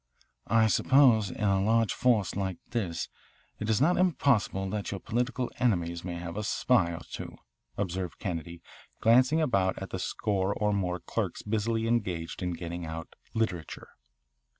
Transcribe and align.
"I 0.47 0.65
suppose 0.65 1.29
in 1.29 1.43
a 1.43 1.61
large 1.61 1.93
force 1.93 2.35
like 2.35 2.57
this 2.71 3.07
it 3.59 3.69
is 3.69 3.79
not 3.79 3.97
impossible 3.97 4.67
that 4.71 4.89
your 4.89 4.99
political 4.99 5.51
enemies 5.59 6.03
may 6.03 6.15
have 6.15 6.35
a 6.37 6.43
spy 6.43 6.91
or 6.93 7.01
two," 7.11 7.37
observed 7.77 8.17
Kennedy, 8.17 8.63
glancing 8.99 9.41
about 9.41 9.77
at 9.77 9.91
the 9.91 9.99
score 9.99 10.55
or 10.55 10.73
more 10.73 10.99
clerks 10.99 11.43
busily 11.43 11.85
engaged 11.85 12.41
in 12.41 12.53
getting 12.53 12.83
out 12.83 13.15
"literature." 13.35 13.89